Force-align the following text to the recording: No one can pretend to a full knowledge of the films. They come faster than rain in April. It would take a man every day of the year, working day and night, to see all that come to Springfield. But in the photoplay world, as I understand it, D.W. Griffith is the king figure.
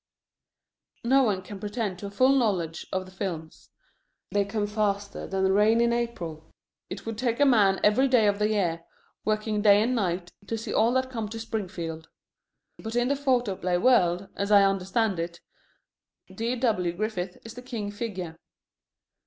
No 1.03 1.21
one 1.21 1.43
can 1.43 1.59
pretend 1.59 1.99
to 1.99 2.07
a 2.07 2.09
full 2.09 2.35
knowledge 2.35 2.87
of 2.91 3.05
the 3.05 3.11
films. 3.11 3.69
They 4.31 4.45
come 4.45 4.65
faster 4.65 5.27
than 5.27 5.51
rain 5.51 5.79
in 5.79 5.93
April. 5.93 6.49
It 6.89 7.05
would 7.05 7.19
take 7.19 7.39
a 7.39 7.45
man 7.45 7.79
every 7.83 8.07
day 8.07 8.25
of 8.25 8.39
the 8.39 8.49
year, 8.49 8.83
working 9.25 9.61
day 9.61 9.79
and 9.83 9.93
night, 9.93 10.31
to 10.47 10.57
see 10.57 10.73
all 10.73 10.91
that 10.93 11.11
come 11.11 11.29
to 11.29 11.39
Springfield. 11.39 12.09
But 12.79 12.95
in 12.95 13.09
the 13.09 13.15
photoplay 13.15 13.77
world, 13.77 14.27
as 14.35 14.49
I 14.49 14.63
understand 14.63 15.19
it, 15.19 15.39
D.W. 16.33 16.93
Griffith 16.93 17.37
is 17.45 17.53
the 17.53 17.61
king 17.61 17.91
figure. 17.91 18.39